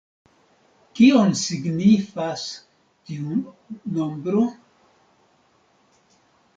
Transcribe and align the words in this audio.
Kion 0.99 1.35
signifas 1.41 2.47
tiu 3.11 3.39
nombro? 4.01 4.49